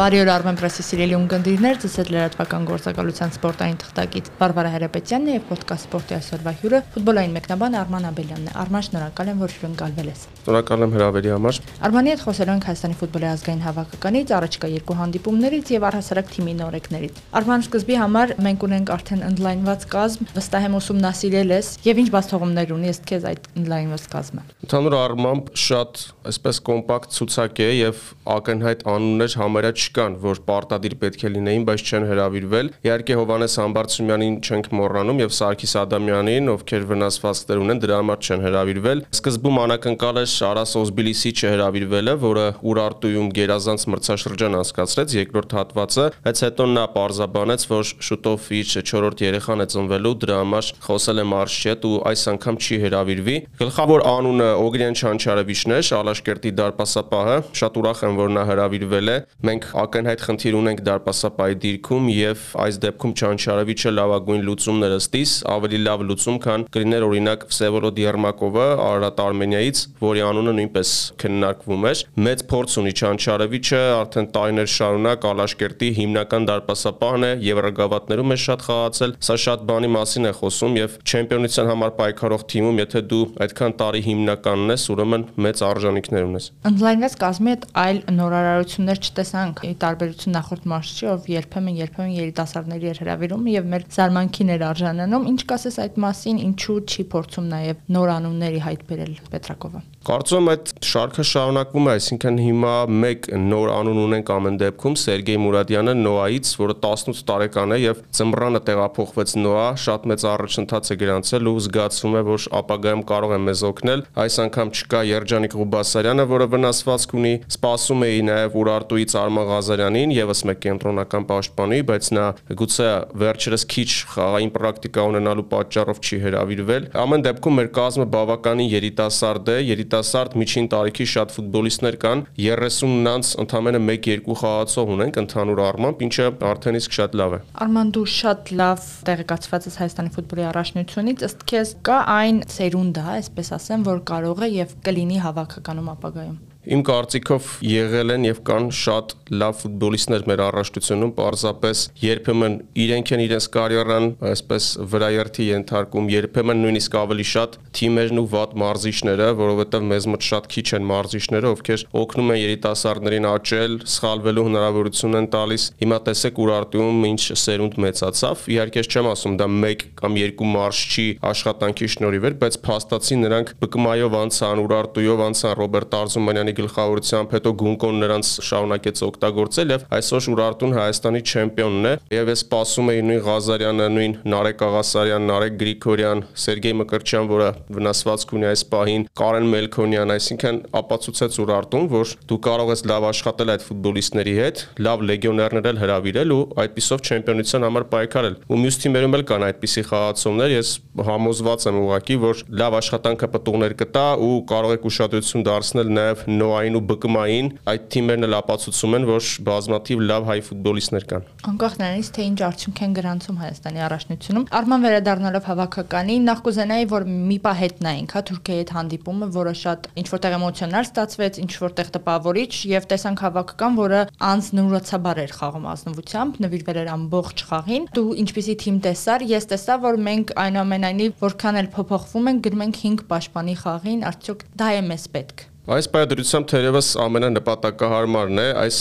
Բարի 0.00 0.16
օր 0.22 0.28
Armen 0.32 0.56
Press-ի 0.56 0.80
սիրելի 0.80 1.12
ունկնդիրներ, 1.12 1.78
ձեզ 1.82 1.94
հետ 2.00 2.10
լրատվական 2.14 2.66
գործակալության 2.70 3.32
սպորտային 3.34 3.74
թղթակից 3.82 4.28
Վարվարա 4.38 4.70
Հրապետյանն 4.72 5.28
է 5.28 5.34
եւ 5.34 5.50
ոդկաստ 5.50 5.84
սպորտի 5.90 6.14
այսօրվա 6.16 6.54
հյուրը 6.60 6.80
ֆուտբոլային 6.94 7.34
մեկնաբան 7.36 7.76
Արման 7.80 8.06
Աբելյանն 8.08 8.48
է։ 8.48 8.54
Արման, 8.62 8.86
շնորհակալ 8.86 9.30
եմ, 9.34 9.42
որ 9.44 9.52
հյուրընկալվել 9.60 10.08
ես։ 10.08 10.22
Շնորհակալ 10.40 10.84
եմ 10.86 10.94
հրավերի 10.96 11.30
համար։ 11.36 11.60
Արմանի 11.84 12.10
հետ 12.14 12.24
խոսելու 12.24 12.54
ենք 12.56 12.64
Հայաստանի 12.70 12.96
ֆուտբոլի 13.00 13.28
ազգային 13.28 13.62
հավաքականից, 13.68 14.32
առաջկա 14.40 14.70
երկու 14.80 14.96
հանդիպումներից 15.04 15.72
եւ 15.76 15.86
առհասարակ 15.90 16.32
թիմի 16.40 16.54
նորեկներից։ 16.64 17.20
Արման 17.36 17.64
սկզբի 17.68 18.00
համար 18.00 18.34
մենք 18.40 18.64
ունենք 18.70 18.94
արդեն 18.96 19.24
ընդլայնված 19.28 19.86
կազմ, 19.90 20.30
վստահ 20.40 20.66
եմ 20.70 20.78
ուսումնասիրել 20.80 21.54
ես 21.60 21.70
եւ 21.84 22.00
ինչ 22.00 22.08
բացթողումներ 22.16 22.74
ունի 22.80 22.90
ըստ 22.94 23.04
քեզ 23.10 23.28
այդ 23.30 23.48
ընդլայնված 23.60 24.08
կազմը։ 24.14 24.44
Ընդհանուր 24.70 24.96
առմամբ 25.00 25.50
շատ 25.60 26.02
այսպես 26.30 26.60
կոմպակտ 26.70 27.16
ցուցակ 27.20 27.60
է 27.60 27.70
եւ 27.80 28.02
ակնհայտ 28.30 28.84
անուններ 28.90 29.36
համարյա 29.40 29.72
չկան, 29.90 30.16
որ 30.22 30.40
պարտադիր 30.46 30.94
պետք 31.00 31.24
է 31.26 31.30
լինեին, 31.34 31.64
բայց 31.66 31.82
չեն 31.90 32.06
հրավիրվել։ 32.10 32.70
Իհարկե 32.86 33.16
Հովանես 33.20 33.54
Համբարձումյանին 33.60 34.36
չենք 34.40 34.68
մոռանում 34.78 35.20
եւ 35.20 35.34
Սարգիս 35.40 35.74
Ադամյանին, 35.80 36.50
ովքեր 36.54 36.86
վնասվածքներ 36.90 37.62
ունեն, 37.64 37.80
դրա 37.84 37.98
համար 38.00 38.20
չեն 38.30 38.44
հրավիրվել։ 38.46 39.02
Սկզբում 39.20 39.60
անակնկալ 39.64 40.20
էր 40.20 40.34
Արաս 40.50 40.74
Օզբիլիսի 40.80 41.32
չհրավիրվելը, 41.40 42.14
որը 42.20 42.46
Ուրարտուում 42.70 43.28
գերազանց 43.40 43.86
մրցաշրջան 43.90 44.58
անցկացրեց 44.60 45.14
երկրորդ 45.20 45.54
հատվածը, 45.58 46.06
բայց 46.26 46.42
հետո 46.46 46.66
նա 46.70 46.84
պարզաբանեց, 46.94 47.66
որ 47.70 47.90
շուտով 48.10 48.48
իր 48.60 48.70
4-րդ 48.70 49.24
երեխան 49.26 49.64
է 49.64 49.68
ծնվելու, 49.74 50.14
դրա 50.24 50.38
համար 50.40 50.70
խոսել 50.86 51.20
է 51.20 51.26
մարշչետ 51.30 51.86
ու 51.90 51.94
այս 52.10 52.24
անգամ 52.30 52.60
չի 52.60 52.78
հրավիրվի։ 52.84 53.36
Գլխավոր 53.60 54.04
անունը 54.10 54.48
Օգրյան 54.60 54.98
Չանչարևիչն 55.00 55.74
է, 55.76 55.80
Շալաշկերտի 55.90 56.52
դարպասապահը։ 56.60 57.36
Շատ 57.60 57.78
ուրախ 57.80 58.02
եմ, 58.10 58.18
որ 58.20 58.34
նա 58.36 58.44
հրավիրվել 58.50 59.10
է։ 59.10 59.16
Մենք 59.50 59.69
ակնհայտ 59.80 60.22
խնդիր 60.26 60.56
ունենք 60.60 60.80
դարպասապահի 60.86 61.56
դիրքում 61.64 62.08
եւ 62.14 62.44
այս 62.64 62.78
դեպքում 62.84 63.12
Չանչարևիչը 63.20 63.92
լավագույն 63.96 64.44
լուծումն 64.48 64.86
է 64.86 64.90
ըստիս, 64.96 65.32
ավելի 65.54 65.80
լավ 65.86 66.04
լուծում, 66.10 66.38
քան 66.44 66.64
կլիներ 66.74 67.06
օրինակ 67.10 67.46
Վսևորոդ 67.50 68.00
Երմակովը 68.00 68.66
Արարատ 68.86 69.22
Արմենիայից, 69.24 69.82
որի 70.00 70.24
անունը 70.30 70.54
նույնպես 70.60 70.94
քննարկվում 71.20 71.86
էր։ 71.90 72.02
Մեծ 72.30 72.44
փորձ 72.50 72.76
ունի 72.80 72.94
Չանչարևիչը, 73.00 73.82
արդեն 74.00 74.28
տարիներ 74.36 74.70
շարունակ 74.74 75.26
Ալաշկերտի 75.30 75.90
հիմնական 76.00 76.48
դարպասապահն 76.50 77.26
է, 77.30 77.32
Եվրոգավաթներում 77.50 78.34
է 78.34 78.38
շատ 78.44 78.64
խաղացել։ 78.66 79.14
Սա 79.30 79.36
շատ 79.44 79.64
բանի 79.70 79.90
մասին 79.96 80.30
է 80.30 80.32
խոսում 80.40 80.76
եւ 80.80 80.96
չեմպիոնության 81.10 81.70
համար 81.70 81.94
պայքարող 82.00 82.44
թիմում, 82.50 82.80
եթե 82.80 83.02
դու 83.10 83.22
այդքան 83.46 83.74
տարի 83.80 84.02
հիմնականն 84.06 84.74
ես, 84.74 84.86
ուրեմն 84.94 85.26
մեծ 85.46 85.62
արժանինքներ 85.70 86.26
ունես։ 86.30 86.48
Ընդլայնված 86.70 87.16
կազմի 87.20 87.54
հետ 87.54 87.66
այլ 87.80 88.00
նորարարություններ 88.20 89.00
չտեսանք, 89.10 89.59
ի 89.66 89.72
տարբերություն 89.82 90.34
նախորդ 90.36 90.66
մարշչի, 90.70 91.06
ով 91.10 91.28
երբեմն 91.30 91.78
երբեմն 91.80 92.12
երիտասարդների 92.16 92.90
էր 92.90 93.00
հրավիրում 93.04 93.48
եւ 93.50 93.68
մեր 93.74 93.86
զարմանքին 93.96 94.52
էր 94.56 94.64
արժանանում։ 94.70 95.28
Ինչ 95.30 95.40
կասես 95.50 95.78
այդ 95.84 96.00
մասին, 96.06 96.42
ինչու 96.50 96.78
չի 96.90 97.06
փորձում 97.14 97.48
նաեւ 97.50 97.82
նոր 97.96 98.12
անունների 98.16 98.60
հայտ 98.66 98.84
բերել 98.90 99.16
Պետրակովը։ 99.30 99.82
Կարծում 100.00 100.40
եմ 100.40 100.46
այդ 100.50 100.70
շարքը 100.90 101.24
շարունակվում 101.28 101.88
է, 101.90 101.94
այսինքն 102.00 102.38
հիմա 102.40 102.74
մեկ 103.04 103.26
նոր 103.50 103.72
անուն 103.74 103.98
ունենք 104.00 104.30
ամեն 104.32 104.54
դեպքում 104.62 104.94
Սերգեյ 105.00 105.38
Մուրադյանը 105.44 105.94
Նոայից, 106.00 106.52
որը 106.60 106.76
18 106.80 107.20
տարեկան 107.30 107.74
է 107.76 107.78
եւ 107.82 108.00
ծմռանը 108.16 108.62
տեղափոխվեց 108.70 109.34
Նոա, 109.44 109.66
շատ 109.84 110.08
մեծ 110.10 110.24
առաջընթաց 110.30 110.90
է 110.90 110.96
գրանցել 111.04 111.50
ու 111.50 111.54
զգացվում 111.66 112.16
է, 112.16 112.22
որ 112.30 112.46
ապագայում 112.60 113.04
կարող 113.12 113.36
է 113.36 113.40
մեզ 113.44 113.64
օգնել։ 113.70 114.04
Այս 114.24 114.40
անգամ 114.46 114.72
չկա 114.80 115.04
Երջանիկ 115.10 115.58
Ղուբասարյանը, 115.60 116.26
որը 116.32 116.48
վնասվածք 116.56 117.14
ունի, 117.20 117.34
սպասում 117.60 118.04
էի 118.08 118.24
նաեւ 118.30 118.58
Ուրարտուից 118.60 119.16
Արման 119.20 119.49
Ղազարյանին, 119.50 120.14
եւս 120.16 120.42
մեկ 120.50 120.60
կենտրոնական 120.64 121.26
պաշտպանի, 121.30 121.80
բայց 121.90 122.10
նա 122.16 122.26
գուցե 122.60 122.88
վերջերս 123.20 123.64
քիչ 123.74 123.90
խաղային 124.14 124.52
պրակտիկա 124.54 125.06
ունենալու 125.10 125.46
պատճառով 125.50 126.00
չի 126.00 126.18
հրավիրվել։ 126.24 126.88
Ամեն 127.00 127.24
դեպքում 127.26 127.58
մեր 127.60 127.70
կազմը 127.80 128.06
բավականին 128.14 128.70
երիտասարդ 128.74 129.50
է, 129.50 129.56
երիտասարդ 129.70 130.36
միջին 130.40 130.70
տարիքի 130.74 131.06
շատ 131.14 131.34
ֆուտբոլիստներ 131.36 131.98
կան, 132.04 132.24
30-նանց 132.40 133.32
ընդամենը 133.44 133.82
1-2 133.90 134.38
խաղացող 134.40 134.92
ունենք 134.96 135.20
ընդհանուր 135.24 135.62
առմամբ, 135.70 136.04
ինչը 136.06 136.28
արդեն 136.50 136.80
իսկ 136.80 136.98
շատ 137.00 137.18
լավ 137.20 137.36
է։ 137.38 137.40
Արման 137.66 137.94
դու 137.96 138.06
շատ 138.16 138.52
լավ 138.60 138.86
տեղեկացված 139.10 139.68
ես 139.70 139.80
Հայաստանի 139.80 140.14
ֆուտբոլի 140.16 140.46
առաջնությունից, 140.50 141.26
ըստ 141.30 141.44
քեզ 141.54 141.74
կա 141.90 141.98
այն 142.18 142.44
սերունդը, 142.58 143.08
այսպես 143.16 143.52
ասեմ, 143.60 143.90
որ 143.90 144.06
կարող 144.12 144.46
է 144.46 144.52
եւ 144.60 144.78
կլինի 144.86 145.20
հավաքականում 145.26 145.92
ապագայում։ 145.96 146.38
Իմ 146.60 146.82
կարծիքով 146.84 147.46
եղել 147.64 148.12
են 148.12 148.24
եւ 148.26 148.40
կան 148.44 148.66
շատ 148.76 149.12
լավ 149.40 149.54
ֆուտբոլիստներ 149.62 150.24
մեր 150.28 150.40
առաջնությունում, 150.44 151.12
պարզապես 151.16 151.84
երբեմն 152.02 152.56
իրենք 152.84 153.12
են 153.16 153.22
իրենց 153.24 153.46
կարիերան 153.54 154.08
այսպես 154.30 154.66
վրայերթի 154.92 155.46
ենթարկում, 155.46 156.10
երբեմն 156.12 156.60
նույնիսկ 156.60 156.98
ավելի 157.00 157.26
շատ 157.30 157.56
թիմերն 157.80 158.20
ու 158.20 158.26
վատ 158.34 158.52
մարզիչները, 158.60 159.28
որովհետեւ 159.40 159.86
մեզ 159.88 160.08
մոտ 160.12 160.28
շատ 160.28 160.50
քիչ 160.52 160.66
են 160.76 160.86
մարզիչները, 160.90 161.52
ովքեր 161.56 161.84
օգնում 162.00 162.30
են 162.34 162.40
երիտասարդներին 162.40 163.28
աճել, 163.30 163.78
սխալվելու 163.96 164.46
հնարավորություն 164.50 165.18
են 165.20 165.30
տալիս։ 165.32 165.66
Հիմա 165.80 165.98
տեսեք 166.10 166.40
Ուրարտիում 166.44 167.08
ինչ 167.10 167.22
սերունդ 167.40 167.80
մեծացավ։ 167.86 168.44
Իհարկե 168.50 168.84
չեմ 168.90 169.10
ասում 169.14 169.40
դա 169.40 169.48
1 169.70 169.86
կամ 170.00 170.20
2 170.20 170.50
մարզչի 170.50 171.06
աշխատանքի 171.30 171.90
շնորհիվ 171.94 172.28
բայց 172.40 172.56
փաստացի 172.66 173.16
նրանք 173.20 173.52
ԲԿՄԱ-ով 173.60 174.16
անցան, 174.20 174.60
Ուրարտույով 174.64 175.22
անցան, 175.30 175.54
Ռոբերտ 175.60 175.96
Արզումանյանի 176.00 176.49
գլխավորությամբ 176.58 177.34
հետո 177.36 177.52
Գունկոն 177.60 178.00
նրանց 178.04 178.30
շարունակեց 178.50 179.02
օգտագործել 179.06 179.72
եւ 179.74 179.84
այսօր 180.00 180.28
Ուրարտուն 180.30 180.74
Հայաստանի 180.80 181.22
չեմպիոնն 181.30 181.88
է 181.90 181.92
եւ 182.14 182.30
ես 182.30 182.40
սպասում 182.40 182.90
էի 182.90 183.02
նույն 183.10 183.22
Ղազարյանը, 183.26 183.86
նույն 183.94 184.14
Նարեկ 184.30 184.64
Աղասարյան, 184.66 185.26
Նարեկ 185.30 185.58
Գրիգորյան, 185.60 186.22
Սերգեյ 186.40 186.74
Մկրտչյան, 186.80 187.28
որը 187.30 187.48
վնասվածք 187.76 188.34
ունի 188.40 188.48
այս 188.50 188.62
պահին, 188.70 189.04
Կարեն 189.20 189.48
Մելքոնյան, 189.54 190.12
այսինքն 190.16 190.60
ապացուցեց 190.80 191.38
Ուրարտուն, 191.44 191.88
որ 191.94 192.14
դու 192.30 192.40
կարող 192.46 192.72
ես 192.74 192.84
լավ 192.90 193.06
աշխատել 193.10 193.52
այդ 193.54 193.64
ֆուտբոլիստների 193.70 194.34
հետ, 194.40 194.62
լավ 194.86 195.04
լեգիոներներ 195.10 195.70
էլ 195.70 195.80
հրավիրել 195.80 196.34
ու 196.34 196.40
այդպիսով 196.64 197.04
չեմպիոնության 197.10 197.66
համար 197.68 197.86
պայքարել։ 197.90 198.36
Ու 198.50 198.60
մյուս 198.60 198.80
թիմերում 198.80 199.16
էլ 199.20 199.24
կան 199.30 199.46
այդպիսի 199.50 199.84
խաղացողներ, 199.90 200.54
ես 200.56 200.70
համոզված 201.10 201.66
եմ 201.70 201.80
ուղղակի, 201.80 202.16
որ 202.24 202.42
լավ 202.60 202.76
աշխատանքը 202.80 203.28
պատուղներ 203.34 203.74
կտա 203.80 204.06
ու 204.20 204.32
կարող 204.50 204.74
եք 204.76 204.86
ուշադրություն 204.90 205.44
դարձնել 205.46 205.92
նաև 205.96 206.24
Նոային 206.40 206.78
ու 206.80 206.84
ԲԿՄ-ային, 206.90 207.48
այդ 207.70 207.82
թիմերն 207.92 208.26
էլ 208.26 208.36
ապացուցում 208.40 208.96
են, 208.96 209.04
որ 209.10 209.22
բազմաթիվ 209.50 210.04
լավ 210.10 210.28
հայ 210.30 210.38
ֆուտբոլիստներ 210.48 211.04
կան։ 211.10 211.26
Անկախ 211.50 211.74
նրանից, 211.80 212.08
թե 212.16 212.26
ինչ 212.30 212.38
արդյունք 212.48 212.80
են 212.80 212.94
գրանցում 213.00 213.40
Հայաստանի 213.40 213.80
առաջնությունում, 213.90 214.46
Արման 214.60 214.84
վերադառնալով 214.86 215.44
հավաքականի, 215.50 216.16
նախ 216.30 216.42
կուզենայի, 216.46 216.86
որ 216.90 217.06
մի 217.10 217.38
պահ 217.44 217.56
հետ 217.60 217.82
նայենք, 217.84 218.14
հա 218.16 218.22
Թուրքիայի 218.30 218.60
հետ 218.60 218.72
հանդիպումը, 218.76 219.28
որը 219.36 219.54
շատ 219.60 219.88
ինչ 220.00 220.06
որտեղ 220.10 220.36
էմոցիոնալ 220.40 220.88
ստացվեց, 220.90 221.40
ինչ 221.44 221.52
որտեղ 221.60 221.92
տպավորիչ 221.96 222.52
եւ 222.70 222.88
տեսանք 222.90 223.22
հավաքական, 223.26 223.78
որը 223.80 224.00
անznուրացաբար 224.30 225.22
էր 225.24 225.34
խաղում 225.40 225.68
ազնվությամբ, 225.74 226.40
նվիրվել 226.44 226.80
էր 226.80 226.90
ամբողջ 226.94 227.44
խաղին։ 227.50 227.88
Դու 228.00 228.08
ինչպիսի 228.24 228.56
թիմ 228.64 228.80
տեսար, 228.86 229.26
ես 229.30 229.50
տեսա, 229.54 229.78
որ 229.84 230.02
մենք 230.10 230.34
այնուամենայնիվ 230.46 231.24
որքան 231.26 231.60
էլ 231.60 231.70
փոփոխվում 231.76 232.34
ենք, 232.34 232.44
գրում 232.48 232.66
ենք 232.66 232.82
5 232.86 233.06
պաշտպանի 233.10 233.56
խաղին, 233.64 234.04
արդյոք 234.10 234.44
դա 234.60 234.74
է 234.80 234.84
մեզ 234.90 235.08
պետք։ 235.16 235.49
Այս 235.70 235.86
պայմանությամբ 235.94 236.46
թերևս 236.50 236.86
ամենանպատակահարմարն 236.98 238.38
է 238.42 238.46
այս 238.58 238.76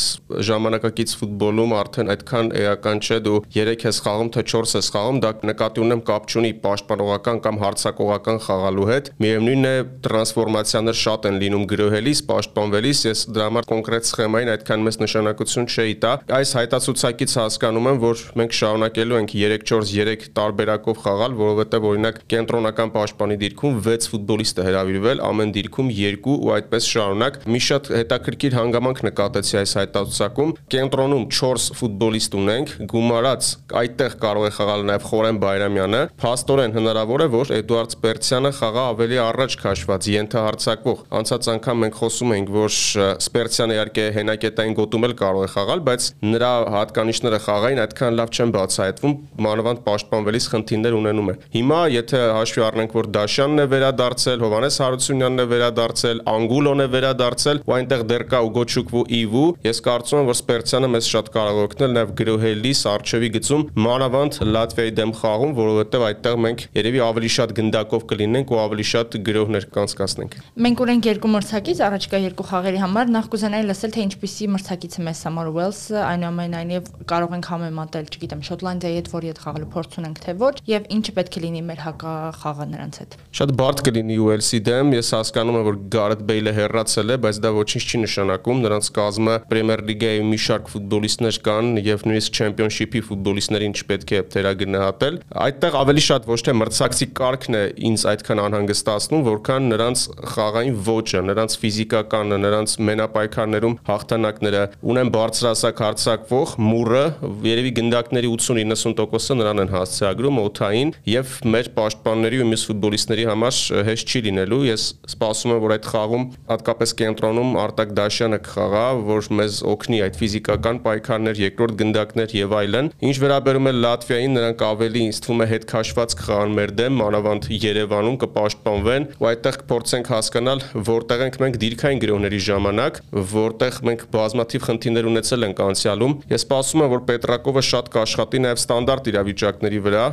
ժամանակակից 0.48 1.12
ֆուտբոլում 1.20 1.74
արդեն 1.78 2.08
այդքան 2.14 2.48
էական 2.62 3.02
չէ 3.06 3.18
դու 3.28 3.42
3 3.58 3.84
ես 3.86 4.00
խաղում 4.06 4.32
թե 4.34 4.44
4 4.50 4.74
ես 4.80 4.90
խաղում 4.96 5.20
դա 5.22 5.32
նկատի 5.50 5.84
ունեմ 5.84 6.02
կապ 6.08 6.26
չունի 6.34 6.52
պաշտպանողական 6.64 7.42
կամ 7.46 7.60
հարձակողական 7.62 8.42
խաղալու 8.48 8.88
հետ 8.90 9.12
միևնույնն 9.22 9.70
է 9.70 9.76
տրանսֆորմացիաներ 10.10 10.98
շատ 11.04 11.28
են 11.30 11.38
լինում 11.46 11.68
գրոհելիս 11.70 12.24
պաշտպանվելիս 12.34 13.04
ես 13.06 13.22
դրա 13.38 13.48
համար 13.50 13.70
կոնկրետ 13.70 14.10
սխեմային 14.10 14.52
այդքան 14.58 14.90
մեծ 14.90 15.00
նշանակություն 15.06 15.70
չէի 15.70 15.96
տա 16.10 16.16
այս 16.40 16.56
հայտացուցակից 16.58 17.38
հասկանում 17.44 17.92
եմ 17.94 18.02
որ 18.02 18.26
մենք 18.42 18.58
շարունակելու 18.64 19.20
ենք 19.20 19.38
3-4-3 19.38 20.34
տարբերակով 20.42 21.06
խաղալ 21.06 21.38
որովհետև 21.44 21.88
օրինակ 21.94 22.20
կենտրոնական 22.34 22.94
պաշտպանի 22.98 23.40
դիրքում 23.46 23.80
6 23.90 24.12
ֆուտբոլիստ 24.16 24.60
է 24.64 24.68
հրավիրվել 24.70 25.24
ամեն 25.30 25.56
դիրքում 25.60 25.94
2 26.00 26.38
ու 26.40 26.54
այդպես 26.56 26.79
այդպես 26.80 26.88
շարունակ։ 26.94 27.38
Մի 27.50 27.60
շատ 27.66 27.88
հետաքրքիր 27.92 28.54
հանգամանք 28.56 29.00
նկատեցի 29.04 29.56
այս 29.60 29.72
հայտարարությունում։ 29.80 30.52
Կենտրոնում 30.74 31.24
4 31.36 31.66
ֆուտբոլիստ 31.80 32.38
ունենք, 32.40 32.72
գումարած 32.94 33.50
այդտեղ 33.80 34.16
կարող 34.24 34.46
է 34.48 34.52
խաղալ 34.56 34.86
նաև 34.90 35.08
Խորեն 35.10 35.40
Բայրամյանը։ 35.44 36.02
Փաստորեն 36.24 36.76
հնարավոր 36.80 37.20
է, 37.20 37.28
որ 37.36 37.52
Էդուարդ 37.60 37.96
Սպերցյանը 38.00 38.52
խաղա 38.60 38.84
ավելի 38.94 39.20
առաջ 39.26 39.58
քաշված 39.60 40.10
ենթահարցակվող։ 40.14 41.04
Անցած 41.20 41.50
անգամ 41.60 41.84
մենք 41.84 42.00
խոսում 42.00 42.34
էինք, 42.40 42.54
որ 42.60 42.72
Սպերցյանը 43.20 43.78
իհարկե 43.80 44.06
հենակետային 44.20 44.78
գոտում 44.80 45.08
էլ 45.10 45.16
կարող 45.20 45.44
է 45.44 45.52
խաղալ, 45.60 45.84
բայց 45.90 46.10
նրա 46.30 46.52
հատկանիշները 46.80 47.40
խաղային 47.50 47.84
այդքան 47.84 48.18
լավ 48.20 48.34
չեն 48.40 48.54
բացահայտվում, 48.56 49.16
մանավանդ 49.50 49.84
պաշտպանվելիս 49.90 50.50
խնդիրներ 50.54 50.98
ունենում 51.00 51.30
է։ 51.30 51.36
Հիմա 51.60 51.80
եթե 52.00 52.22
հաշվի 52.40 52.66
առնենք, 52.70 52.96
որ 53.00 53.10
Դաշյանն 53.20 53.60
է 53.60 53.68
վերադարձել, 53.74 54.44
Հովանես 54.46 54.80
Հարությունյանն 54.80 55.40
է 55.40 55.48
վերադարձել, 55.50 56.22
Անգուլը 56.30 56.69
Տուլոն 56.70 56.84
է 56.84 56.90
վերադարձել 56.94 57.60
ու 57.66 57.74
այնտեղ 57.74 58.02
դեռ 58.10 58.24
կա 58.30 58.40
Ուգոչուկվու 58.46 59.02
Իվու։ 59.18 59.46
Ես 59.66 59.80
կարծում 59.88 60.20
եմ, 60.20 60.28
որ 60.30 60.36
Սպերցյանը 60.38 60.90
մեզ 60.94 61.08
շատ 61.10 61.30
կարող 61.34 61.62
օգնել 61.64 61.96
նաև 61.96 62.12
գրոհելիս 62.20 62.82
արչեվի 62.92 63.30
գծում 63.36 63.64
մանավանդ 63.90 64.38
Լատվիայի 64.54 64.94
դեմ 65.00 65.14
խաղում, 65.18 65.56
որովհետև 65.58 66.06
այդտեղ 66.10 66.38
մենք 66.46 66.62
երևի 66.78 67.02
ավելի 67.10 67.32
շատ 67.40 67.54
գնդակով 67.58 68.06
կլինենք 68.14 68.54
ու 68.54 68.60
ավելի 68.70 68.86
շատ 68.90 69.18
գրոհներ 69.26 69.66
կանցկացնենք։ 69.74 70.38
Մենք 70.70 70.84
ունենք 70.86 71.10
երկու 71.10 71.32
մրցակից 71.34 71.82
առաջիկա 71.90 72.22
երկու 72.30 72.48
խաղերի 72.54 72.84
համար 72.86 73.12
նախ 73.18 73.30
կուզենայի 73.34 73.66
լսել 73.70 73.94
թե 73.98 74.06
ինչպիսի 74.06 74.50
մրցակից 74.54 74.94
է 75.00 75.04
մեզ 75.10 75.24
համար 75.30 75.50
Ուելսը, 75.50 76.00
այնուամենայնիվ 76.06 76.90
կարող 77.10 77.36
ենք 77.40 77.50
համեմատել, 77.50 78.10
չգիտեմ, 78.14 78.44
Շոտլանդիայի 78.50 79.00
հետ, 79.00 79.10
որի 79.10 79.30
հետ 79.30 79.42
խաղալու 79.46 79.70
փորձ 79.74 79.98
ունենք 80.00 80.22
թե 80.26 80.36
ոչ, 80.40 80.54
եւ 80.70 80.90
ինչը 81.00 81.14
պետք 81.20 81.40
է 81.40 81.44
լինի 81.46 81.64
մեր 81.70 81.84
հակախաղը 81.90 82.68
նրանց 82.70 83.00
հետ։ 83.00 83.18
Շատ 83.40 83.54
բարդ 83.60 83.84
կլինի 83.90 84.20
Ուելսի 84.20 84.60
դեմ, 84.70 84.94
ես 85.00 85.12
հասկանում 85.20 85.60
եմ, 85.60 85.66
որ 85.70 85.80
Գարեթ 85.96 86.24
Բեյլը 86.50 86.66
հեռացել 86.66 87.12
է, 87.14 87.16
բայց 87.22 87.38
դա 87.44 87.50
ոչինչ 87.54 87.84
չի 87.86 87.98
նշանակում, 88.02 88.62
նրանց 88.64 88.88
կազմը 88.96 89.34
Պրեմիեր 89.50 89.82
լիգայի 89.90 90.22
մի 90.30 90.38
շարք 90.46 90.70
ֆուտբոլիստներ 90.74 91.38
կան 91.46 91.68
եւ 91.86 92.06
նույնիսկ 92.10 92.40
Չեմպիոնշիփի 92.40 93.02
ֆուտբոլիստներին 93.10 93.76
չպետք 93.80 94.14
է 94.18 94.22
թերագնահատել։ 94.34 95.20
Այդտեղ 95.46 95.78
ավելի 95.80 96.04
շատ 96.10 96.30
ոչ 96.30 96.40
թե 96.50 96.56
մրցակցի 96.60 97.08
կարգն 97.20 97.58
է 97.60 97.64
ինձ 97.90 98.06
այդքան 98.10 98.42
անհանգստացնում, 98.50 99.24
որքան 99.30 99.70
նրանց 99.70 100.06
խաղային 100.34 100.80
ոճը, 100.90 101.22
նրանց 101.30 101.58
ֆիզիկականը, 101.60 102.40
նրանց 102.50 102.76
մենապայքարներում 102.90 103.78
հաղթանակները 103.90 104.64
ունեն 104.90 105.14
բարձրասակ 105.14 105.84
հարցակվող 105.86 106.56
մուրը, 106.70 107.04
երևի 107.50 107.74
գնդակների 107.80 108.34
80-90%-ը 108.40 109.40
նրան 109.40 109.64
են 109.66 109.74
հասցեագրում 109.76 110.42
օթային 110.50 110.94
եւ 111.14 111.38
մեր 111.54 111.72
պաշտպանների 111.78 112.40
ու 112.40 112.50
մյուս 112.50 112.66
ֆուտբոլիստների 112.70 113.28
համար 113.30 113.60
հեշտ 113.90 114.14
չի 114.14 114.22
լինելու։ 114.30 114.62
Ես 114.70 114.86
սպասում 115.10 115.54
եմ, 115.56 115.62
որ 115.66 115.74
այդ 115.76 115.90
խաղում 115.90 116.26
հատկապես 116.50 116.94
կենտրոնում 117.00 117.56
Արտակ 117.64 117.94
Դաշյանը 118.00 118.40
կխաղա, 118.50 118.86
որ 119.10 119.30
մեզ 119.40 119.60
օգնի 119.70 120.00
այդ 120.06 120.20
ֆիզիկական 120.20 120.80
պայքարներ, 120.86 121.42
երկրորդ 121.46 121.76
գնդակներ 121.80 122.36
եւ 122.40 122.56
այլն։ 122.60 122.90
Ինչ 123.10 123.16
վերաբերում 123.24 123.70
է 123.70 123.74
Լատվիային, 123.80 124.36
նրանք 124.40 124.64
ավելի 124.70 125.04
ինձ 125.10 125.22
թվում 125.26 125.44
է 125.44 125.48
հետ 125.50 125.68
քաշված 125.70 126.16
կխաղան 126.20 126.56
մեր 126.60 126.74
դեմ, 126.80 126.98
մանավանդ 127.00 127.50
Երևանում 127.60 128.18
կպաշտպանվեն 128.24 129.08
ու 129.20 129.30
այդտեղ 129.30 129.60
կփորձենք 129.60 130.10
հասկանալ 130.10 130.64
որտեղ 130.90 131.24
ենք 131.26 131.38
մենք 131.44 131.58
դիրքային 131.60 132.02
գրոհների 132.04 132.40
ժամանակ, 132.50 133.00
որտեղ 133.30 133.80
մենք 133.90 134.04
բազմաթիվ 134.14 134.66
խնդիրներ 134.70 135.10
ունեցել 135.10 135.48
ենք 135.50 135.62
անցյալում։ 135.70 136.16
Ես 136.30 136.46
սպասում 136.50 136.84
եմ, 136.84 136.92
որ 136.94 137.04
Պետրակովը 137.10 137.64
շատ 137.70 137.90
կաշխատի 137.94 138.42
նաև 138.46 138.62
ստանդարտ 138.64 139.10
իրավիճակների 139.14 139.82
վրա, 139.86 140.06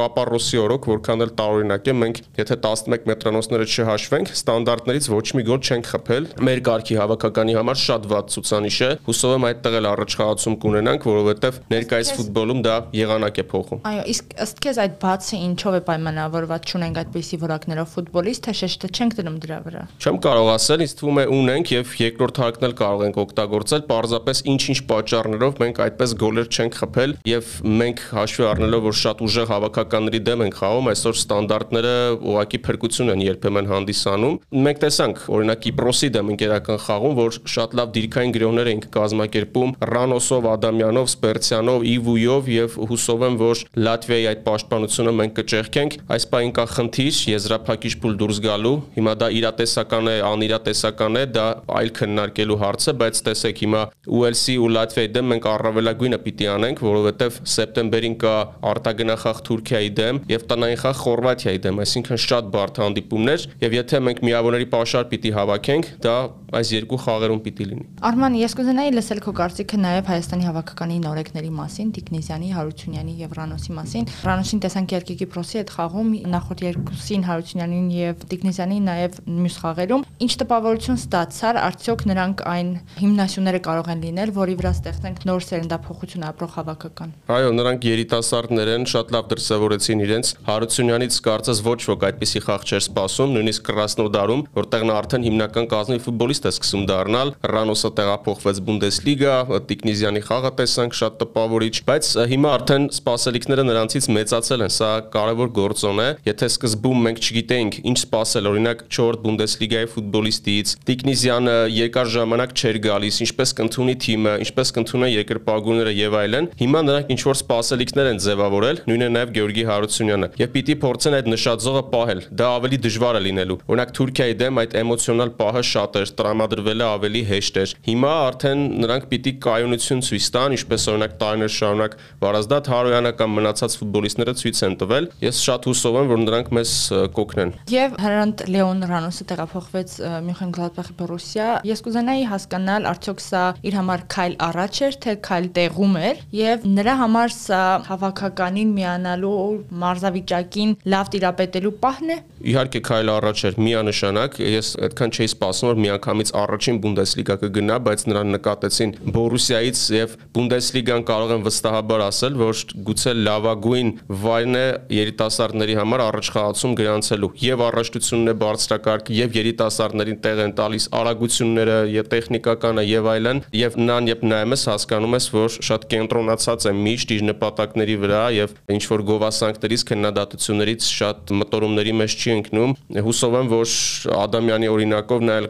Կապարոսի 0.00 0.60
օրոք, 0.60 0.88
որքան 0.90 1.24
էլ 1.24 1.32
տարօրինակ 1.40 1.90
է, 1.90 1.94
մենք 2.00 2.20
եթե 2.40 2.56
11 2.66 3.08
մետրանոցները 3.10 3.66
չհաշվենք, 3.70 4.32
ստանդարտներից 4.36 5.08
ոչ 5.10 5.26
մի 5.36 5.44
գոլ 5.50 5.60
չենք 5.60 5.79
խփել։ 5.88 6.28
Մեր 6.50 6.60
կարգի 6.68 6.96
հավաքականի 7.00 7.54
համար 7.58 7.80
շատ 7.80 8.08
վատ 8.10 8.32
ցուցանիշ 8.34 8.78
է։ 8.80 8.90
Հուսով 9.06 9.34
եմ 9.36 9.46
այդտեղ 9.50 9.76
էլ 9.80 9.88
առաջխաղացում 9.90 10.56
կունենանք, 10.64 11.06
որովհետև 11.10 11.60
ներկայիս 11.74 12.12
ֆուտբոլում 12.20 12.60
դա 12.66 12.76
եղանակ 13.00 13.40
է 13.40 13.44
փոխում։ 13.50 13.82
Այո, 13.90 14.04
իսկ 14.14 14.34
ըստ 14.44 14.62
քեզ 14.64 14.80
այդ 14.84 14.96
բացը 15.00 15.40
ինչով 15.50 15.76
է 15.78 15.82
պայմանավորված, 15.90 16.70
չունենք 16.70 17.00
այդպիսի 17.00 17.40
որակներով 17.40 17.90
ֆուտբոլիստ, 17.94 18.42
թե 18.46 18.54
շեշտը 18.60 18.90
չենք 18.90 19.16
դնում 19.20 19.38
դրա 19.44 19.58
վրա։ 19.66 19.82
Չեմ 20.00 20.20
կարող 20.26 20.50
ասել, 20.54 20.84
ինձ 20.84 20.94
թվում 21.00 21.20
է 21.20 21.24
ունենք 21.40 21.72
եւ 21.74 21.94
երկրորդ 22.00 22.40
հարկն 22.40 22.66
էլ 22.70 22.74
կարող 22.80 23.04
ենք 23.10 23.20
օգտագործել, 23.20 23.84
parzapes 23.90 24.42
ինչ-ինչ 24.50 24.78
պատճառներով 24.90 25.60
մենք 25.60 25.80
այդպես 25.86 26.14
գոլեր 26.20 26.50
չենք 26.50 26.78
խփել 26.80 27.14
եւ 27.30 27.50
մենք 27.80 28.02
հաշվի 28.20 28.46
առնելով, 28.50 28.84
որ 28.90 28.96
շատ 29.00 29.22
ուժեղ 29.26 29.50
հավաքականների 29.50 30.20
դեմ 30.30 30.44
ենք 30.46 30.58
խաղում, 30.60 30.90
այսօր 30.90 31.18
ստանդարտները 31.20 31.94
ուղակի 32.30 32.60
փրկություն 32.66 33.12
են 33.14 33.24
երբեմն 33.26 33.70
հանդիսանում։ 33.70 34.36
Մենք 34.66 34.80
տեսանք, 34.84 35.22
օրինակ 35.36 35.68
Կիպրոսի 35.70 36.08
դեմ 36.16 36.30
ընկերական 36.34 36.78
խաղում, 36.82 37.12
որ 37.14 37.36
շատ 37.50 37.74
լավ 37.78 37.90
դիրքային 37.94 38.32
գրոհներ 38.34 38.68
ենք 38.70 38.86
կազմակերպում 38.96 39.72
Ռանոսով, 39.90 40.46
Ադամյանով, 40.50 41.06
Սպերցյանով, 41.10 41.84
Իվույով 41.90 42.48
եւ 42.50 42.76
հուսով 42.90 43.24
եմ, 43.28 43.36
որ 43.40 43.62
Լատվիայի 43.86 44.26
այդ 44.30 44.40
պաշտպանությունը 44.48 45.12
մենք 45.20 45.36
կճեղքենք։ 45.38 45.96
Այս 46.10 46.26
պահին 46.30 46.52
կա 46.58 46.64
խնդիր 46.74 47.20
եզրափակիչ 47.30 47.92
փուլ 48.02 48.16
դուրս 48.20 48.40
գալու։ 48.46 48.74
Հիմա 48.98 49.14
դա 49.20 49.28
իրատեսական 49.38 50.10
է, 50.10 50.16
անիրատեսական 50.30 51.20
է, 51.20 51.24
դա 51.38 51.46
այլ 51.80 51.92
քննարկելու 52.00 52.58
հարց 52.60 52.88
է, 52.90 52.94
բայց 53.00 53.22
տեսեք 53.30 53.62
հիմա 53.64 53.82
ULC 54.10 54.44
ու 54.60 54.70
Լատվիայի 54.74 55.10
դեմ 55.14 55.30
մենք 55.30 55.48
առավելագույնը 55.50 56.20
պիտի 56.26 56.50
անենք, 56.50 56.82
որովհետև 56.90 57.40
սեպտեմբերին 57.54 58.16
կա 58.24 58.34
արտագնախախ 58.70 59.42
Թուրքիայի 59.50 59.90
դեմ 60.00 60.20
եւ 60.30 60.46
տնային 60.50 60.80
խաղ 60.80 61.00
Խորվաթիայի 61.00 61.60
դեմ, 61.66 61.80
այսինքն 61.84 62.20
շատ 62.26 62.50
բարդ 62.54 62.80
հանդիպումներ 62.80 63.46
եւ 63.60 63.76
եթե 63.80 64.00
մենք 64.10 64.22
միավորների 64.30 64.68
պաշար 64.74 65.08
պիտի 65.10 65.30
հավաքենք, 65.36 65.59
դա 66.00 66.14
այս 66.50 66.70
երկու 66.74 66.98
խաղերում 67.04 67.40
պիտի 67.44 67.66
լինի։ 67.70 67.84
Արման, 68.10 68.36
ես 68.40 68.54
կուզենայի 68.58 68.92
լսել 68.96 69.20
քո 69.24 69.32
կարծիքը 69.38 69.78
նաև 69.80 70.08
Հայաստանի 70.10 70.46
հավաքականի 70.48 70.96
նորեկների 71.04 71.50
մասին, 71.60 71.90
Տիկնեզյանի, 71.94 72.48
Հարությունյանի 72.56 73.14
եւ 73.20 73.34
Ռանոսի 73.38 73.76
մասին։ 73.76 74.08
Ռանոսին 74.26 74.62
տեսանք 74.64 74.94
երկի 74.96 75.16
Կիպրոսի 75.20 75.60
հետ 75.60 75.72
խաղում, 75.76 76.10
նախորդ 76.34 76.64
երկուսին 76.66 77.26
Հարությունյանին 77.30 77.88
եւ 78.00 78.24
Տիկնեզյանին 78.30 78.88
նաև 78.90 79.20
մյուս 79.40 79.56
խաղերում։ 79.60 80.04
Ինչ 80.20 80.32
տպավորություն 80.40 81.00
ստացար, 81.00 81.60
արդյոք 81.70 82.04
նրանք 82.10 82.44
այն 82.50 82.70
հիմնասյուները 83.00 83.60
կարող 83.70 83.90
են 83.94 84.02
լինել, 84.10 84.34
որի 84.40 84.54
վրա 84.60 84.72
ստեղծենք 84.80 85.24
նոր 85.30 85.46
սերնդափոխություն 85.50 86.26
ապրող 86.30 86.50
հավաքական։ 86.60 87.14
Այո, 87.30 87.50
նրանք 87.60 87.86
երիտասարդներ 87.90 88.72
են, 88.74 88.86
շատ 88.90 89.14
լավ 89.14 89.30
դրսևորեցին 89.30 90.04
իրենց։ 90.06 90.32
Հարությունյանից 90.50 91.20
կարծես 91.30 91.62
ոչ 91.70 91.80
ոք 91.90 92.06
այդպիսի 92.10 92.42
խաղ 92.46 92.66
չէր 92.70 92.84
սպասում, 92.90 93.34
նույնիսկ 93.36 93.66
Կրասնոդարում, 93.70 94.44
որտեղ 94.60 94.86
նա 94.90 94.96
արդեն 95.00 95.26
հիմնական 95.30 95.70
կազմի 95.70 95.98
ֆուտբոլիստ 96.00 96.39
է 96.48 96.52
սկսում 96.54 96.84
դառնալ։ 96.90 97.32
Ռանոսը 97.50 97.90
տեղափոխվեց 98.00 98.60
Բունդեսլիգա, 98.70 99.34
Տիկնիզյանի 99.70 100.22
խաղը 100.26 100.52
տեսանք 100.60 100.96
շատ 101.00 101.18
տպավորիչ, 101.20 101.74
բայց 101.90 102.10
հիմա 102.30 102.52
արդեն 102.60 102.86
սպասելիքները 102.96 103.64
նրանցից 103.70 104.08
մեծացել 104.16 104.64
են։ 104.66 104.72
Սա 104.80 104.90
կարևոր 105.14 105.52
գործոն 105.60 106.00
է։ 106.00 106.08
Եթե 106.30 106.48
սկզբում 106.50 107.04
մենք 107.06 107.20
չգիտեինք 107.20 107.78
ինչ 107.90 107.98
սպասել, 108.00 108.50
օրինակ 108.50 108.84
4-րդ 108.90 109.24
Բունդեսլիգայի 109.26 109.90
ֆուտբոլիստից, 109.94 110.74
Տիկնիզյանը 110.90 111.56
երկար 111.76 112.10
ժամանակ 112.14 112.54
չէր 112.60 112.78
գալիս, 112.86 113.20
ինչպես 113.26 113.54
կընդունի 113.60 113.96
թիմը, 114.04 114.34
ինչպես 114.44 114.72
կընդունեն 114.80 115.12
երկրպագուները 115.14 115.94
եւ 116.00 116.16
այլն։ 116.20 116.48
Հիմա 116.60 116.80
նրանք 116.90 117.12
ինչ 117.14 117.20
որ 117.30 117.38
սպասելիքներ 117.40 118.10
են 118.10 118.20
ձևավորել, 118.24 118.80
նույնը 118.90 119.08
նաեւ 119.16 119.32
Գեորգի 119.36 119.64
Հարությունյանը։ 119.70 120.30
Եվ 120.40 120.52
պիտի 120.54 120.76
փորձեն 120.84 121.16
այդ 121.20 121.30
նշաձողը 121.30 121.82
պահել։ 121.94 122.22
Դա 122.40 122.48
ավելի 122.60 122.78
դժվար 122.86 123.18
է 123.20 123.22
լինելու։ 123.26 123.58
Օրինակ 123.70 123.92
Թուրքիայի 124.00 124.36
դեմ 124.40 124.60
այդ 124.60 124.76
էմոցիոնալ 124.80 125.32
պահը 125.40 125.62
շատ 125.70 125.98
էր, 126.00 126.10
տրամադրվելը 126.30 126.86
ավելի 126.86 127.20
հեշտ 127.26 127.56
էր։ 127.60 127.72
Հիմա 127.86 128.10
արդեն 128.30 128.60
նրանք 128.84 129.06
պիտի 129.10 129.32
կայունություն 129.44 130.02
ցույց 130.06 130.26
տան, 130.34 130.54
ինչպես 130.56 130.84
օրինակ 130.90 131.14
տարիներ 131.20 131.52
շարունակ 131.56 131.96
Վարազդատ 132.20 132.70
Հարոյանը 132.70 133.12
կամ 133.18 133.34
մնացած 133.40 133.76
ֆուտբոլիստները 133.80 134.34
ցույց 134.40 134.60
են 134.66 134.76
տվել։ 134.80 135.08
Ես 135.24 135.40
շատ 135.46 135.68
հուսով 135.70 135.98
եմ, 136.00 136.10
որ 136.10 136.20
նրանք 136.20 136.50
մեզ 136.60 136.74
կօգնեն։ 137.18 137.52
Եվ 137.74 137.96
Հրանտ 138.04 138.44
Լեոն 138.50 138.84
Ռանոսը 138.90 139.26
տեղափոխվեց 139.30 139.94
Մյունխեն 140.30 140.54
Գլադբախի 140.60 140.94
Բորուսիա։ 141.00 141.48
Ես 141.70 141.84
կուզենայի 141.86 142.24
հասկանալ, 142.30 142.88
արդյոք 142.90 143.24
սա 143.26 143.42
իր 143.66 143.78
համար 143.80 144.04
քայլ 144.14 144.36
առաջ 144.50 144.80
էր, 144.86 144.98
թե 145.00 145.14
քայլ 145.26 145.50
տեղում 145.58 145.98
էր, 146.00 146.22
եւ 146.40 146.66
նրա 146.78 146.94
համար 147.00 147.34
սա 147.40 147.62
հավաքականին 147.90 148.74
միանալու 148.80 149.42
մարզավիճակին 149.80 150.74
լավ 150.94 151.12
տիրապետելու 151.14 151.74
պահն 151.80 152.14
է։ 152.14 152.18
Իհարկե 152.50 152.80
քայլ 152.90 153.12
առաջ 153.14 153.44
էր 153.50 153.58
միանշանակ։ 153.60 154.38
Ես 154.40 154.68
այդքան 154.86 155.14
չէի 155.16 155.28
սպասում, 155.30 155.70
որ 155.70 155.80
միանգամից 156.20 156.30
առաջին 156.36 156.78
Բունդեսլիգա 156.84 157.34
կգնա, 157.40 157.76
բայց 157.84 158.02
նրան 158.10 158.32
նկատեցին 158.34 158.90
Բորուսիայից 159.14 159.78
եւ 159.94 160.14
Բունդեսլիգան 160.36 161.04
կարող 161.08 161.30
են 161.36 161.44
վստահաբար 161.46 162.02
ասել, 162.06 162.34
որ 162.40 162.60
գուցե 162.88 163.12
լավագույն 163.20 163.92
վայրն 164.20 164.58
է 164.60 164.66
երիտասարդների 165.00 165.76
համար 165.80 166.04
առաջխաղացում 166.10 166.74
գրանցելու 166.80 167.30
եւ 167.40 167.64
առաջնությունն 167.70 168.30
է 168.30 168.34
բարձրակարգ 168.40 169.10
եւ 169.16 169.38
երիտասարդներին 169.40 170.20
տեղ 170.20 170.42
են 170.44 170.54
տալիս 170.60 170.88
արագությունները 171.00 171.78
եւ 171.94 172.10
տեխնիկականը 172.10 172.84
եւ 172.90 173.10
այլն 173.14 173.42
եւ 173.60 173.78
նան 173.80 174.10
եւ 174.10 174.24
նայում 174.30 174.54
ես 174.56 174.64
հասկանում 174.70 175.16
ես 175.16 175.26
որ 175.40 175.58
շատ 175.70 175.86
կենտրոնացած 175.90 176.68
է 176.70 176.74
միշտ 176.80 177.14
իր 177.16 177.24
նպատակների 177.30 177.96
վրա 178.04 178.22
եւ 178.36 178.54
ինչ 178.76 178.82
որ 178.90 179.04
գովասանքներից 179.10 179.86
քննադատություններից 179.90 180.90
շատ 180.90 181.34
մտորումների 181.40 181.94
մեջ 182.00 182.16
չի 182.20 182.34
ընկնում 182.40 182.74
հուսով 183.06 183.36
եմ 183.40 183.50
որ 183.50 183.74
Ադամյանի 184.20 184.70
օրինակով 184.70 185.24
նա 185.26 185.36
էլ 185.40 185.48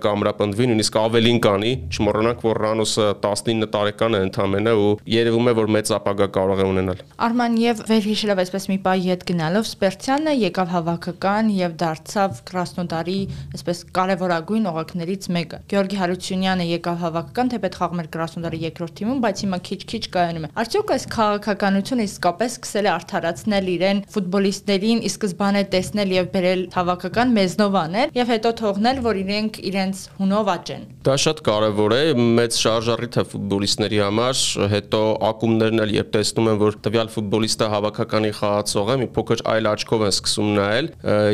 կամրապնդվի 0.60 0.68
նույնիսկ 0.70 0.96
ավելին 1.00 1.38
կանի 1.44 1.70
չմոռանանք 1.94 2.42
որ 2.44 2.58
Ռանոսը 2.60 3.04
19 3.24 3.68
տարեկան 3.72 4.16
է 4.16 4.20
ընդամենը 4.26 4.72
ու 4.76 4.90
երևում 5.08 5.48
է 5.50 5.54
որ 5.56 5.70
մեծ 5.76 5.92
ապագա 5.96 6.26
կարող 6.36 6.60
է 6.60 6.66
ունենալ 6.68 7.00
Արման 7.26 7.56
եւ 7.60 7.80
վերհիշելով 7.88 8.42
այսպես 8.44 8.66
մի 8.70 8.76
պահ 8.84 9.06
իդ 9.10 9.24
գնալով 9.30 9.64
Սպերցյանը 9.70 10.34
եկավ 10.40 10.72
հավաքական 10.74 11.50
եւ 11.56 11.76
դարձավ 11.80 12.40
Կրասնոդարի 12.50 13.16
այսպես 13.56 13.80
կարևորագույն 13.96 14.68
օղակներից 14.70 15.28
մեկը։ 15.40 15.60
Գեորգի 15.70 16.00
Հարությունյանը 16.00 16.66
եկավ 16.70 17.00
հավաքական, 17.00 17.50
թեպետ 17.54 17.78
խաղում 17.80 18.00
էր 18.04 18.10
Կրասնոդարի 18.10 18.60
երկրորդ 18.68 18.94
թիմում, 19.00 19.20
բայց 19.24 19.42
հիմա 19.44 19.58
քիչ-քիչ 19.70 20.04
կայանում 20.16 20.44
է։ 20.44 20.52
Արդյոք 20.60 20.92
այս 20.96 21.04
քաղաքականությունը 21.14 22.06
իսկապես 22.10 22.56
սկսել 22.60 22.88
է 22.90 22.92
արդարացնել 23.00 23.70
իրեն 23.70 24.02
ֆուտբոլիստներին, 24.10 25.00
ի 25.00 25.10
սկզբանե 25.10 25.62
տեսնել 25.70 26.14
եւ 26.20 26.30
բերել 26.34 26.62
հավաքական 26.74 27.34
մեզնով 27.40 27.78
անել 27.80 28.14
եւ 28.20 28.32
հետո 28.34 28.50
թողնել, 28.60 29.02
որ 29.06 29.20
իրենք 29.20 29.60
իրենց 29.70 30.02
հունով 30.20 30.49
լքված 30.50 30.70
են։ 30.74 30.84
Դա 31.00 31.14
շատ 31.20 31.40
կարևոր 31.46 31.92
է, 31.94 32.02
մեծ 32.36 32.56
շարժառիթ 32.60 33.16
է 33.20 33.22
ֆուտբոլիստների 33.30 34.00
համար, 34.04 34.40
հետո 34.72 35.00
ակումբներն 35.30 35.82
էլ 35.84 35.92
երբ 35.94 36.10
տեսնում 36.16 36.50
են, 36.50 36.58
որ 36.60 36.76
տվյալ 36.84 37.10
ֆուտբոլիստը 37.14 37.68
հավաքականի 37.74 38.32
խաղացող 38.40 38.90
է, 38.90 38.96
մի 39.00 39.08
փոքր 39.16 39.42
այլ 39.54 39.68
աչքով 39.70 40.04
են 40.06 40.14
սկսում 40.14 40.50
նայել 40.58 40.90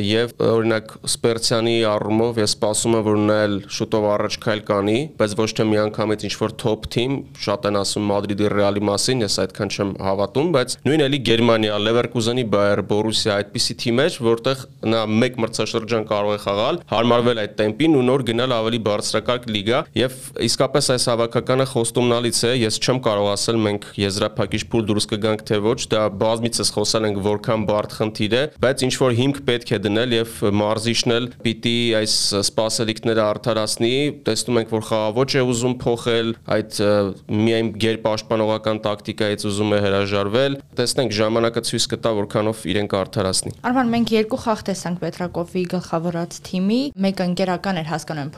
եւ 0.06 0.35
օրինակ 0.46 0.94
Սպերցյանի 1.16 1.76
առումով 1.96 2.40
ես 2.42 2.54
սպասում 2.56 2.96
եմ, 2.96 3.04
որ 3.06 3.20
նա 3.26 3.38
էլ 3.46 3.56
շուտով 3.76 4.06
առաջ 4.16 4.38
քայլ 4.46 4.62
կանի, 4.70 4.99
բայց 5.16 5.37
ոչ 5.40 5.50
թե 5.56 5.66
միանգամից 5.73 6.26
ինչ 6.26 6.35
որ 6.46 6.54
top 6.62 6.88
team, 6.92 7.16
շատ 7.46 7.68
են 7.70 7.80
ասում 7.82 8.06
Մադրիդի 8.12 8.50
Ռեալի 8.54 8.82
մասին, 8.87 9.25
ես 9.26 9.38
այդքան 9.46 9.73
չեմ 9.76 9.90
հավատում, 10.06 10.50
բայց 10.56 10.76
նույն 10.87 11.04
էլի 11.06 11.20
Գերմանիա, 11.26 11.78
Leverkusen-ի 11.87 12.46
Bayer, 12.52 12.82
Borussia 12.87 13.37
այդպիսի 13.37 13.76
թիմեր, 13.82 14.18
որտեղ 14.26 14.64
նա 14.87 15.02
մեկ 15.16 15.38
մրցաշրջան 15.46 16.06
կարող 16.11 16.37
է 16.37 16.40
խաղալ, 16.46 16.80
հարմարվել 16.92 17.42
այդ 17.42 17.56
տեմպին 17.61 17.96
ու 17.96 18.04
նոր 18.06 18.25
գնալ 18.30 18.54
ավելի 18.56 18.80
բարձրակարգ 18.97 19.47
լիգա 19.53 19.79
եւ 19.97 20.15
իսկապես 20.47 20.88
այս 20.95 21.05
հավաքականը 21.11 21.67
խոստումնալից 21.71 22.38
է, 22.47 22.53
ես 22.65 22.79
չեմ 22.81 22.99
կարող 23.05 23.29
ասել 23.33 23.59
մենք 23.67 23.87
եզրափակիչ 24.00 24.62
փուլ 24.73 24.87
դուրս 24.91 25.07
կգանք 25.12 25.45
թե 25.47 25.59
ոչ, 25.67 25.79
դա 25.93 26.03
բազմիցս 26.23 26.73
խոսալ 26.76 27.09
ենք 27.11 27.21
որքան 27.26 27.67
բարդ 27.71 27.97
խնդիր 27.97 28.37
է, 28.37 28.43
բայց 28.62 28.85
ինչ 28.87 28.95
որ 29.03 29.17
հիմք 29.21 29.41
պետք 29.47 29.73
է 29.76 29.81
դնել 29.87 30.17
եւ 30.17 30.35
մարզիչն 30.61 31.15
էլ 31.17 31.29
պիտի 31.47 31.76
այս 32.00 32.17
սպասելիքները 32.47 33.23
արդարացնի, 33.26 33.93
տեսնում 34.26 34.61
ենք 34.62 34.75
որ 34.76 34.87
խաղաոճ 34.91 35.37
է 35.37 35.45
ուզում 35.47 35.76
փոխել, 35.83 36.33
այդ 36.57 36.81
միայն 37.47 37.71
գերպաշտպանողական 37.87 38.83
տակտիկայից 38.87 39.47
ուզում 39.50 39.76
է 39.76 39.81
հրաժարվել, 39.87 40.59
տեսնենք 40.81 41.17
ժամանակը 41.17 41.65
ցույց 41.67 41.88
կտա 41.93 42.12
որքանով 42.17 42.65
իրեն 42.73 42.91
կարդարացնի։ 42.97 43.55
Արման 43.67 43.93
մենք 43.97 44.15
երկու 44.17 44.41
խաղ 44.47 44.65
տեսանք 44.71 45.03
Պետրակովի 45.07 45.62
գլխավորած 45.76 46.38
թիմի, 46.47 46.81
մեկը 47.07 47.26
ընկերական 47.31 47.81
էր 47.83 47.91
հասկանում, 47.91 48.31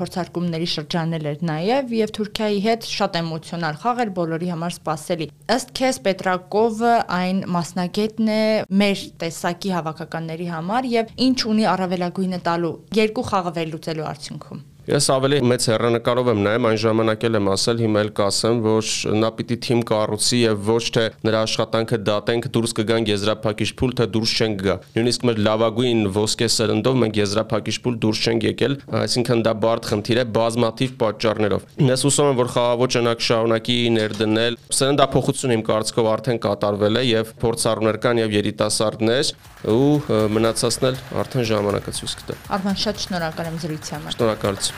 փորձարկումների 0.49 0.69
շրջանել 0.73 1.27
էր 1.29 1.43
նաև 1.45 1.91
եւ 1.93 2.13
Թուրքիայի 2.17 2.61
հետ 2.65 2.87
շատ 2.89 3.17
էմոցիոնալ 3.21 3.75
խաղ 3.83 4.01
էր 4.05 4.13
բոլորի 4.19 4.49
համար 4.53 4.73
սպասելի։ 4.79 5.27
Ըստ 5.57 5.73
քեզ 5.79 6.01
Պետրակովը 6.09 6.95
այն 7.19 7.43
մասնագետն 7.59 8.33
է 8.33 8.41
մեր 8.81 9.05
տեսակի 9.25 9.75
հավաքականների 9.77 10.49
համար 10.55 10.91
եւ 10.95 11.15
ինչ 11.29 11.39
ունի 11.53 11.69
առավելագույնը 11.75 12.41
տալու 12.49 12.75
երկու 13.03 13.29
խաղը 13.29 13.55
վերլուծելու 13.61 14.09
արդյունքում։ 14.15 14.65
Ես 14.89 15.07
ավելի 15.13 15.39
մեծ 15.45 15.65
հեռանկարով 15.69 16.29
եմ 16.33 16.39
նայում, 16.47 16.67
այն 16.69 16.79
ժամանակ 16.81 17.25
էլ 17.29 17.35
եմ 17.37 17.49
ասել, 17.53 17.81
հիմա 17.85 18.03
էլ 18.07 18.11
կասեմ, 18.17 18.61
որ 18.65 18.93
նա 19.21 19.29
պիտի 19.37 19.57
թիմ 19.67 19.83
կառուցի 19.91 20.39
եւ 20.41 20.63
ոչ 20.65 20.85
թե 20.97 21.05
նրա 21.29 21.43
աշխատանքը 21.45 21.99
դատենք 22.09 22.49
դուրս 22.55 22.73
կգան 22.79 23.09
եզրափակիչ 23.11 23.69
փուլ, 23.83 23.93
թե 23.99 24.07
դուրս 24.17 24.33
չեն 24.39 24.55
գա։ 24.65 24.77
Նույնիսկ 24.97 25.27
մեր 25.29 25.43
լավագույն 25.45 26.01
ոսկե 26.17 26.49
սերնդով 26.57 26.97
մենք 27.05 27.21
եզրափակիչ 27.21 27.77
փուլ 27.85 27.99
դուրս 28.09 28.23
չենք 28.25 28.49
եկել, 28.49 28.79
այսինքն 29.05 29.45
դա 29.45 29.55
բարդ 29.69 29.91
խնդիր 29.93 30.23
է 30.23 30.27
բազմաթիվ 30.39 30.97
պատճառներով։ 31.05 31.69
Ես 31.89 32.07
հուսում 32.09 32.33
եմ, 32.33 32.41
որ 32.41 32.51
խաղաղոճը 32.57 33.05
նա 33.05 33.15
կշարունակի 33.21 33.79
ներդնել։ 33.99 34.59
Սերնդափոխություն 34.79 35.55
իմ 35.59 35.67
կարծիքով 35.69 36.11
արդեն 36.17 36.43
կատարվել 36.49 36.99
է 36.99 37.05
եւ 37.09 37.33
փորձառուներ 37.45 38.01
կան 38.09 38.23
եւ 38.25 38.37
երիտասարդներ 38.39 39.33
ու 39.69 40.19
մնացածն 40.39 40.89
էլ 40.93 41.01
արդեն 41.25 41.49
ժամանակը 41.53 41.97
ցույց 41.99 42.17
կտա։ 42.23 42.39
Արման 42.59 42.79
շատ 42.87 43.05
շնորհակալ 43.09 43.51
եմ 43.53 43.59
զրույցի 43.67 43.97
համար։ 43.99 44.19
Շնորհակալություն։ 44.19 44.78